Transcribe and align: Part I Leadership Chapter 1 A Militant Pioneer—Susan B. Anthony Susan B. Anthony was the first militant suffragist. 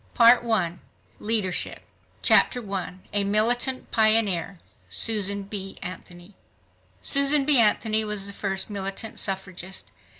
Part 0.15 0.43
I 0.43 0.79
Leadership 1.19 1.83
Chapter 2.23 2.59
1 2.59 3.03
A 3.13 3.23
Militant 3.23 3.91
Pioneer—Susan 3.91 5.43
B. 5.43 5.77
Anthony 5.83 6.33
Susan 7.03 7.45
B. 7.45 7.59
Anthony 7.59 8.03
was 8.03 8.25
the 8.25 8.33
first 8.33 8.67
militant 8.71 9.19
suffragist. 9.19 9.91